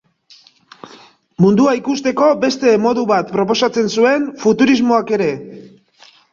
Mundua 1.45 1.75
ikusteko 1.81 2.31
beste 2.45 2.73
modu 2.87 3.05
bat 3.13 3.31
proposatzen 3.37 3.95
zuen 3.99 4.29
futurismoak 4.47 5.17
ere. 5.21 5.33